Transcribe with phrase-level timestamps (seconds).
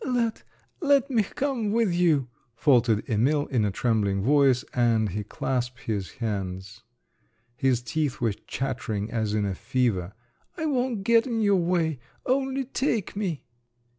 [0.03, 0.41] "Let…
[0.79, 6.13] let me come with you," faltered Emil in a trembling voice, and he clasped his
[6.13, 6.81] hands.
[7.55, 10.13] His teeth were chattering as in a fever.
[10.57, 13.43] "I won't get in your way—only take me."